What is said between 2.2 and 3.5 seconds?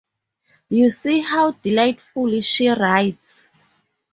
she writes.